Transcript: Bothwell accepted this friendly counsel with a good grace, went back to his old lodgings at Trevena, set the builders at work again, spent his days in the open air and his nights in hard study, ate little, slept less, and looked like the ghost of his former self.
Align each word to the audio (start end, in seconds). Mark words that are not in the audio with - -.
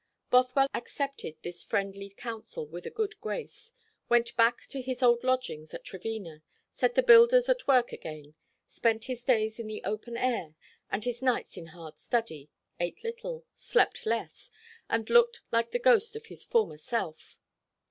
Bothwell 0.31 0.65
accepted 0.73 1.35
this 1.43 1.61
friendly 1.61 2.09
counsel 2.09 2.65
with 2.65 2.87
a 2.87 2.89
good 2.89 3.21
grace, 3.21 3.71
went 4.09 4.35
back 4.35 4.65
to 4.69 4.81
his 4.81 5.03
old 5.03 5.23
lodgings 5.23 5.75
at 5.75 5.83
Trevena, 5.85 6.41
set 6.73 6.95
the 6.95 7.03
builders 7.03 7.47
at 7.49 7.67
work 7.67 7.91
again, 7.93 8.33
spent 8.65 9.03
his 9.03 9.23
days 9.23 9.59
in 9.59 9.67
the 9.67 9.83
open 9.83 10.17
air 10.17 10.55
and 10.89 11.05
his 11.05 11.21
nights 11.21 11.55
in 11.55 11.67
hard 11.67 11.99
study, 11.99 12.49
ate 12.79 13.03
little, 13.03 13.45
slept 13.55 14.07
less, 14.07 14.49
and 14.89 15.07
looked 15.11 15.41
like 15.51 15.69
the 15.69 15.77
ghost 15.77 16.15
of 16.15 16.25
his 16.25 16.43
former 16.43 16.79
self. 16.79 17.39